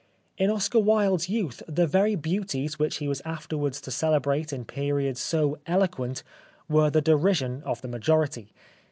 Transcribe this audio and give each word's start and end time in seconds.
In 0.35 0.49
Oscar 0.49 0.79
Wilde's 0.79 1.29
youth 1.29 1.61
the 1.67 1.85
very 1.85 2.15
beauties 2.15 2.79
which 2.79 2.97
he 2.97 3.07
was 3.07 3.21
afterwards 3.23 3.79
to 3.81 3.91
celebrate 3.91 4.51
in 4.51 4.65
periods 4.65 5.19
so 5.21 5.59
eloquent 5.67 6.23
were 6.67 6.89
the 6.89 7.01
derision 7.01 7.61
of 7.67 7.83
the 7.83 7.87
majority. 7.87 8.51